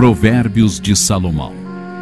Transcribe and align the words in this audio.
Provérbios 0.00 0.80
de 0.80 0.96
Salomão. 0.96 1.52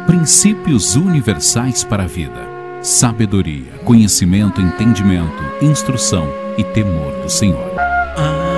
Princípios 0.07 0.95
universais 0.95 1.83
para 1.83 2.03
a 2.03 2.07
vida. 2.07 2.47
Sabedoria, 2.81 3.73
conhecimento, 3.83 4.61
entendimento, 4.61 5.43
instrução 5.61 6.25
e 6.57 6.63
temor 6.63 7.11
do 7.21 7.29
Senhor. 7.29 7.73
Aleluia. 7.75 8.53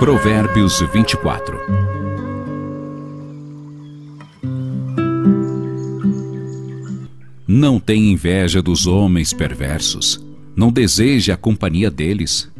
Provérbios 0.00 0.80
24. 0.92 1.60
Não 7.46 7.78
tenha 7.78 8.10
inveja 8.10 8.60
dos 8.60 8.88
homens 8.88 9.32
perversos, 9.32 10.20
não 10.56 10.72
deseje 10.72 11.30
a 11.30 11.36
companhia 11.36 11.88
deles, 11.88 12.50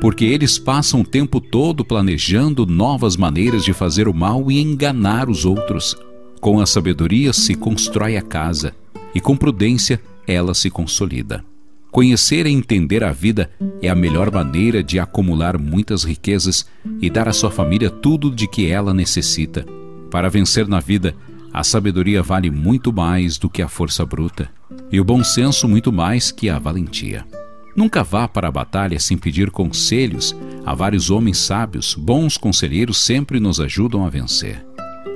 porque 0.00 0.24
eles 0.24 0.58
passam 0.58 1.02
o 1.02 1.06
tempo 1.06 1.40
todo 1.40 1.84
planejando 1.84 2.64
novas 2.64 3.16
maneiras 3.16 3.62
de 3.64 3.72
fazer 3.72 4.08
o 4.08 4.14
mal 4.14 4.50
e 4.50 4.58
enganar 4.60 5.28
os 5.28 5.44
outros. 5.44 5.96
Com 6.40 6.58
a 6.58 6.66
sabedoria 6.66 7.32
se 7.34 7.54
constrói 7.54 8.16
a 8.16 8.22
casa, 8.22 8.74
e 9.14 9.20
com 9.20 9.36
prudência 9.36 10.00
ela 10.26 10.54
se 10.54 10.70
consolida. 10.70 11.44
Conhecer 11.90 12.46
e 12.46 12.50
entender 12.50 13.02
a 13.02 13.12
vida 13.12 13.50
é 13.82 13.88
a 13.88 13.94
melhor 13.94 14.32
maneira 14.32 14.82
de 14.82 14.98
acumular 14.98 15.58
muitas 15.58 16.04
riquezas 16.04 16.64
e 17.00 17.10
dar 17.10 17.28
à 17.28 17.32
sua 17.32 17.50
família 17.50 17.90
tudo 17.90 18.30
de 18.30 18.46
que 18.46 18.68
ela 18.68 18.94
necessita. 18.94 19.66
Para 20.10 20.30
vencer 20.30 20.66
na 20.68 20.80
vida, 20.80 21.14
a 21.52 21.64
sabedoria 21.64 22.22
vale 22.22 22.50
muito 22.50 22.92
mais 22.92 23.36
do 23.36 23.50
que 23.50 23.60
a 23.60 23.68
força 23.68 24.06
bruta, 24.06 24.48
e 24.90 25.00
o 25.00 25.04
bom 25.04 25.22
senso 25.22 25.68
muito 25.68 25.92
mais 25.92 26.30
que 26.30 26.48
a 26.48 26.58
valentia. 26.58 27.26
Nunca 27.74 28.02
vá 28.02 28.26
para 28.26 28.48
a 28.48 28.52
batalha 28.52 28.98
sem 28.98 29.16
pedir 29.16 29.50
conselhos 29.50 30.34
a 30.64 30.74
vários 30.74 31.10
homens 31.10 31.38
sábios, 31.38 31.94
bons 31.94 32.36
conselheiros 32.36 32.98
sempre 32.98 33.40
nos 33.40 33.60
ajudam 33.60 34.04
a 34.04 34.10
vencer. 34.10 34.64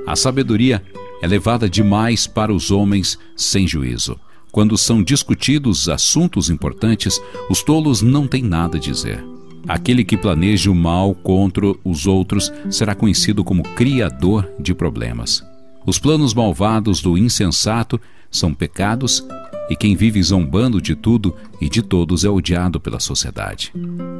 A 0.06 0.16
sabedoria 0.16 0.82
é 1.22 1.26
levada 1.26 1.68
demais 1.68 2.26
para 2.26 2.52
os 2.52 2.70
homens 2.70 3.18
sem 3.36 3.66
juízo. 3.66 4.18
Quando 4.52 4.78
são 4.78 5.02
discutidos 5.02 5.88
assuntos 5.88 6.48
importantes, 6.48 7.20
os 7.50 7.62
tolos 7.62 8.02
não 8.02 8.26
têm 8.28 8.42
nada 8.42 8.76
a 8.76 8.80
dizer. 8.80 9.24
Aquele 9.66 10.04
que 10.04 10.16
planeja 10.16 10.70
o 10.70 10.74
mal 10.74 11.14
contra 11.14 11.74
os 11.82 12.06
outros 12.06 12.52
será 12.70 12.94
conhecido 12.94 13.42
como 13.42 13.62
criador 13.62 14.48
de 14.60 14.74
problemas. 14.74 15.42
Os 15.86 15.98
planos 15.98 16.34
malvados 16.34 17.00
do 17.00 17.16
insensato 17.16 18.00
são 18.30 18.54
pecados 18.54 19.26
e 19.68 19.76
quem 19.76 19.96
vive 19.96 20.22
zombando 20.22 20.80
de 20.80 20.94
tudo 20.94 21.34
e 21.60 21.68
de 21.68 21.82
todos 21.82 22.24
é 22.24 22.28
odiado 22.28 22.78
pela 22.78 23.00
sociedade. 23.00 23.72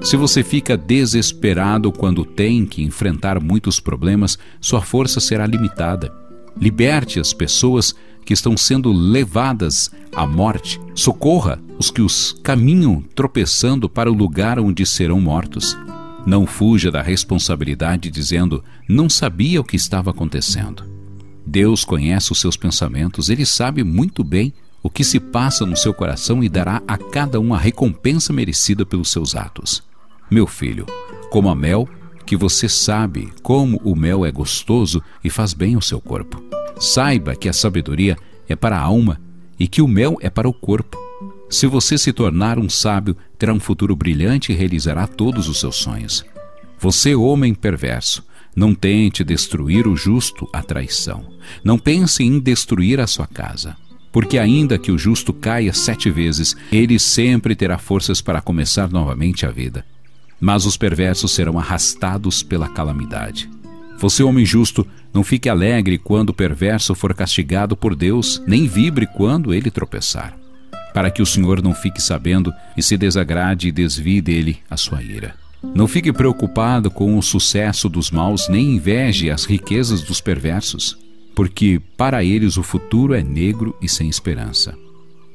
Se 0.03 0.17
você 0.17 0.43
fica 0.43 0.77
desesperado 0.77 1.93
quando 1.93 2.25
tem 2.25 2.65
que 2.65 2.83
enfrentar 2.83 3.41
muitos 3.41 3.79
problemas, 3.79 4.39
sua 4.61 4.81
força 4.81 5.21
será 5.21 5.47
limitada. 5.47 6.13
Liberte 6.59 7.21
as 7.21 7.33
pessoas 7.33 7.95
que 8.25 8.33
estão 8.33 8.57
sendo 8.57 8.91
levadas 8.91 9.91
à 10.15 10.27
morte. 10.27 10.81
Socorra 10.95 11.61
os 11.79 11.91
que 11.91 12.01
os 12.01 12.35
caminham 12.43 13.03
tropeçando 13.15 13.89
para 13.89 14.11
o 14.11 14.15
lugar 14.15 14.59
onde 14.59 14.87
serão 14.87 15.21
mortos. 15.21 15.77
Não 16.27 16.47
fuja 16.47 16.91
da 16.91 17.03
responsabilidade 17.03 18.11
dizendo: 18.11 18.65
não 18.89 19.11
sabia 19.11 19.61
o 19.61 19.65
que 19.65 19.77
estava 19.77 20.11
acontecendo. 20.11 20.85
Deus 21.47 21.85
conhece 21.85 22.33
os 22.33 22.41
seus 22.41 22.57
pensamentos, 22.57 23.29
ele 23.29 23.45
sabe 23.45 23.85
muito 23.85 24.25
bem 24.25 24.55
o 24.85 24.91
que 24.91 25.03
se 25.03 25.19
passa 25.19 25.65
no 25.65 25.75
seu 25.75 25.95
coração 25.95 26.45
e 26.45 26.49
dará 26.49 26.83
a 26.87 26.99
cada 26.99 27.41
um 27.41 27.55
a 27.55 27.59
recompensa 27.59 28.35
merecida 28.35 28.85
pelos 28.85 29.11
seus 29.11 29.35
atos. 29.35 29.83
Meu 30.31 30.47
filho, 30.47 30.85
como 31.31 31.49
a 31.49 31.55
mel, 31.55 31.89
que 32.27 32.37
você 32.37 32.69
sabe 32.69 33.33
como 33.43 33.81
o 33.83 33.97
mel 33.97 34.27
é 34.27 34.31
gostoso 34.31 35.03
e 35.25 35.31
faz 35.31 35.55
bem 35.55 35.75
ao 35.75 35.81
seu 35.81 36.03
corpo. 36.03 36.45
Saiba 36.79 37.35
que 37.35 37.49
a 37.49 37.53
sabedoria 37.55 38.15
é 38.47 38.55
para 38.55 38.77
a 38.77 38.83
alma 38.83 39.19
e 39.59 39.67
que 39.67 39.81
o 39.81 39.89
mel 39.89 40.19
é 40.21 40.29
para 40.29 40.49
o 40.49 40.53
corpo. 40.53 40.99
Se 41.49 41.67
você 41.67 41.97
se 41.97 42.13
tornar 42.13 42.59
um 42.59 42.69
sábio, 42.69 43.17
terá 43.39 43.55
um 43.55 43.61
futuro 43.61 43.97
brilhante 43.97 44.53
e 44.53 44.55
realizará 44.55 45.07
todos 45.07 45.49
os 45.49 45.61
seus 45.61 45.77
sonhos. 45.77 46.27
Você, 46.79 47.15
homem 47.15 47.55
perverso, 47.55 48.23
não 48.55 48.75
tente 48.75 49.25
destruir 49.25 49.87
o 49.87 49.97
justo 49.97 50.47
à 50.53 50.63
traição. 50.63 51.27
Não 51.65 51.79
pense 51.79 52.23
em 52.23 52.39
destruir 52.39 53.01
a 53.01 53.07
sua 53.07 53.27
casa. 53.27 53.77
Porque, 54.15 54.39
ainda 54.39 54.79
que 54.79 54.93
o 54.93 54.97
justo 54.97 55.33
caia 55.33 55.73
sete 55.73 56.09
vezes, 56.09 56.57
ele 56.71 57.01
sempre 57.01 57.57
terá 57.57 57.79
forças 57.79 58.21
para 58.21 58.41
começar 58.41 58.89
novamente 58.89 59.45
a 59.45 59.51
vida. 59.51 59.85
Mas 60.41 60.65
os 60.67 60.77
perversos 60.77 61.33
serão 61.33 61.59
arrastados 61.59 62.41
pela 62.41 62.69
calamidade. 62.69 63.51
Você, 63.99 64.23
homem 64.23 64.47
justo, 64.47 64.87
não 65.13 65.25
fique 65.25 65.49
alegre 65.49 65.99
quando 65.99 66.31
o 66.31 66.35
perverso 66.35 66.95
for 66.95 67.13
castigado 67.13 67.77
por 67.77 67.97
Deus, 67.97 68.41
nem 68.47 68.69
vibre 68.69 69.05
quando 69.05 69.53
ele 69.53 69.69
tropeçar, 69.69 70.39
para 70.95 71.11
que 71.11 71.21
o 71.21 71.27
Senhor 71.27 71.61
não 71.61 71.75
fique 71.75 72.01
sabendo 72.01 72.53
e 72.77 72.85
se 72.85 72.97
desagrade 72.97 73.67
e 73.67 73.73
desvie 73.73 74.21
dele 74.21 74.59
a 74.71 74.77
sua 74.77 75.03
ira. 75.03 75.35
Não 75.75 75.89
fique 75.89 76.13
preocupado 76.13 76.89
com 76.89 77.19
o 77.19 77.23
sucesso 77.23 77.89
dos 77.89 78.13
maus, 78.13 78.49
nem 78.49 78.77
inveje 78.77 79.29
as 79.29 79.45
riquezas 79.45 80.03
dos 80.03 80.21
perversos, 80.21 80.97
porque 81.35 81.81
para 81.97 82.23
eles 82.23 82.57
o 82.57 82.63
futuro 82.63 83.15
é 83.15 83.23
negro 83.23 83.77
e 83.81 83.89
sem 83.89 84.09
esperança. 84.09 84.77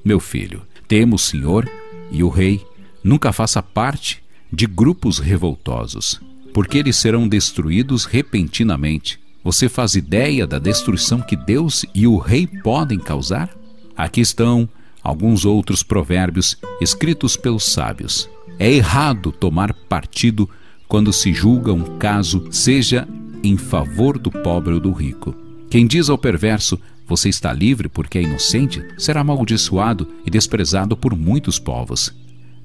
Meu 0.03 0.19
filho, 0.19 0.61
temo 0.87 1.15
o 1.15 1.19
Senhor 1.19 1.69
e 2.11 2.23
o 2.23 2.29
Rei. 2.29 2.65
Nunca 3.03 3.33
faça 3.33 3.61
parte 3.61 4.23
de 4.51 4.65
grupos 4.65 5.19
revoltosos, 5.19 6.19
porque 6.53 6.77
eles 6.77 6.95
serão 6.95 7.27
destruídos 7.27 8.05
repentinamente. 8.05 9.19
Você 9.43 9.69
faz 9.69 9.95
ideia 9.95 10.45
da 10.47 10.59
destruição 10.59 11.21
que 11.21 11.35
Deus 11.35 11.85
e 11.93 12.07
o 12.07 12.17
Rei 12.17 12.47
podem 12.47 12.99
causar? 12.99 13.49
Aqui 13.95 14.21
estão 14.21 14.67
alguns 15.03 15.45
outros 15.45 15.83
provérbios 15.83 16.57
escritos 16.81 17.35
pelos 17.35 17.65
sábios. 17.65 18.29
É 18.57 18.71
errado 18.71 19.31
tomar 19.31 19.73
partido 19.73 20.49
quando 20.87 21.13
se 21.13 21.33
julga 21.33 21.71
um 21.71 21.97
caso, 21.97 22.47
seja 22.51 23.07
em 23.43 23.55
favor 23.57 24.17
do 24.17 24.31
pobre 24.31 24.73
ou 24.73 24.79
do 24.79 24.91
rico. 24.91 25.48
Quem 25.69 25.85
diz 25.85 26.09
ao 26.09 26.17
perverso, 26.17 26.79
você 27.07 27.29
está 27.29 27.53
livre 27.53 27.87
porque 27.87 28.17
é 28.17 28.23
inocente, 28.23 28.83
será 28.97 29.21
amaldiçoado 29.21 30.07
e 30.25 30.29
desprezado 30.29 30.97
por 30.97 31.15
muitos 31.15 31.59
povos. 31.59 32.13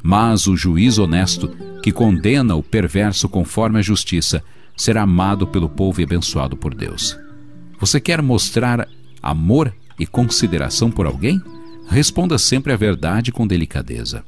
Mas 0.02 0.46
o 0.46 0.56
juiz 0.56 0.98
honesto, 0.98 1.48
que 1.82 1.92
condena 1.92 2.54
o 2.54 2.62
perverso 2.62 3.28
conforme 3.28 3.78
a 3.78 3.82
justiça, 3.82 4.42
será 4.76 5.02
amado 5.02 5.46
pelo 5.46 5.68
povo 5.68 6.00
e 6.00 6.04
abençoado 6.04 6.56
por 6.56 6.74
Deus. 6.74 7.18
Você 7.78 8.00
quer 8.00 8.22
mostrar 8.22 8.88
amor 9.22 9.74
e 9.98 10.06
consideração 10.06 10.90
por 10.90 11.06
alguém? 11.06 11.40
Responda 11.88 12.38
sempre 12.38 12.72
a 12.72 12.76
verdade 12.76 13.30
com 13.30 13.46
delicadeza. 13.46 14.24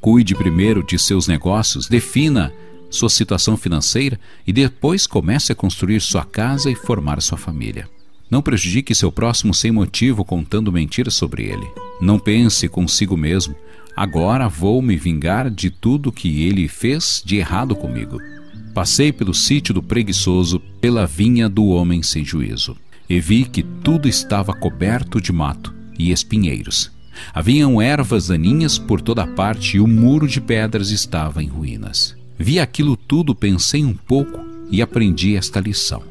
Cuide 0.00 0.34
primeiro 0.34 0.84
de 0.84 0.98
seus 0.98 1.26
negócios, 1.26 1.88
defina 1.88 2.52
sua 2.90 3.08
situação 3.08 3.56
financeira 3.56 4.18
e 4.46 4.52
depois 4.52 5.06
comece 5.06 5.52
a 5.52 5.54
construir 5.54 6.00
sua 6.00 6.24
casa 6.24 6.70
e 6.70 6.74
formar 6.74 7.20
sua 7.20 7.38
família. 7.38 7.88
Não 8.30 8.42
prejudique 8.42 8.94
seu 8.94 9.10
próximo 9.10 9.54
sem 9.54 9.70
motivo 9.70 10.24
contando 10.24 10.72
mentiras 10.72 11.14
sobre 11.14 11.44
ele. 11.44 11.66
Não 12.00 12.18
pense 12.18 12.68
consigo 12.68 13.16
mesmo: 13.16 13.54
agora 13.96 14.48
vou 14.48 14.82
me 14.82 14.96
vingar 14.96 15.50
de 15.50 15.70
tudo 15.70 16.12
que 16.12 16.44
ele 16.44 16.68
fez 16.68 17.22
de 17.24 17.36
errado 17.36 17.74
comigo. 17.74 18.18
Passei 18.74 19.12
pelo 19.12 19.34
sítio 19.34 19.74
do 19.74 19.82
preguiçoso, 19.82 20.60
pela 20.80 21.06
vinha 21.06 21.48
do 21.48 21.66
homem 21.66 22.02
sem 22.02 22.24
juízo, 22.24 22.76
e 23.08 23.18
vi 23.18 23.44
que 23.44 23.62
tudo 23.62 24.06
estava 24.06 24.54
coberto 24.54 25.20
de 25.20 25.32
mato 25.32 25.74
e 25.98 26.12
espinheiros 26.12 26.90
Haviam 27.32 27.80
ervas 27.80 28.28
daninhas 28.28 28.78
por 28.78 29.00
toda 29.00 29.26
parte 29.26 29.76
e 29.76 29.80
o 29.80 29.86
muro 29.86 30.26
de 30.26 30.40
pedras 30.40 30.90
estava 30.90 31.42
em 31.42 31.46
ruínas. 31.46 32.16
Vi 32.38 32.60
aquilo 32.60 32.96
tudo, 32.96 33.34
pensei 33.34 33.84
um 33.84 33.94
pouco 33.94 34.38
e 34.70 34.80
aprendi 34.80 35.36
esta 35.36 35.58
lição. 35.58 36.02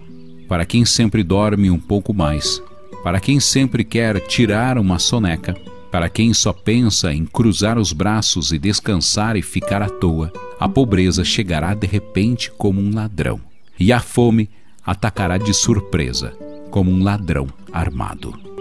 Para 0.47 0.65
quem 0.65 0.83
sempre 0.83 1.23
dorme 1.23 1.71
um 1.71 1.79
pouco 1.79 2.13
mais, 2.13 2.61
para 3.01 3.19
quem 3.19 3.39
sempre 3.39 3.83
quer 3.83 4.19
tirar 4.27 4.77
uma 4.77 4.99
soneca, 4.99 5.55
para 5.89 6.09
quem 6.09 6.33
só 6.33 6.51
pensa 6.51 7.13
em 7.13 7.25
cruzar 7.25 7.77
os 7.77 7.93
braços 7.93 8.51
e 8.51 8.59
descansar 8.59 9.37
e 9.37 9.41
ficar 9.41 9.81
à 9.81 9.89
toa, 9.89 10.31
a 10.59 10.67
pobreza 10.67 11.23
chegará 11.23 11.73
de 11.73 11.87
repente 11.87 12.51
como 12.51 12.81
um 12.81 12.93
ladrão, 12.93 13.39
e 13.79 13.93
a 13.93 13.99
fome 13.99 14.49
atacará 14.85 15.37
de 15.37 15.53
surpresa, 15.53 16.33
como 16.69 16.91
um 16.91 17.03
ladrão 17.03 17.47
armado. 17.71 18.56